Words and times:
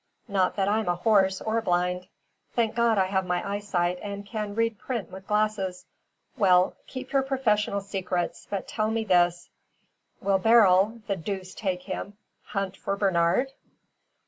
Not 0.27 0.55
that 0.55 0.67
I'm 0.67 0.87
a 0.87 0.95
horse 0.95 1.41
or 1.41 1.61
blind. 1.61 2.07
Thank 2.55 2.73
God 2.73 2.97
I 2.97 3.05
have 3.05 3.23
my 3.23 3.47
eyesight 3.47 3.99
and 4.01 4.25
can 4.25 4.55
read 4.55 4.79
print 4.79 5.11
with 5.11 5.27
glasses. 5.27 5.85
Well, 6.35 6.75
keep 6.87 7.11
your 7.11 7.21
professional 7.21 7.81
secrets, 7.81 8.47
but 8.49 8.67
tell 8.67 8.89
me 8.89 9.03
this: 9.03 9.51
Will 10.19 10.39
Beryl 10.39 11.01
the 11.05 11.15
deuce 11.15 11.53
take 11.53 11.83
him 11.83 12.17
hunt 12.45 12.75
for 12.77 12.95
Bernard?" 12.97 13.53